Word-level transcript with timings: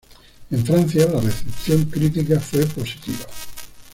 En 0.49 0.65
Francia, 0.65 1.05
la 1.13 1.21
recepción 1.21 1.85
crítica 1.85 2.39
fue 2.39 2.65
positiva. 2.65 3.23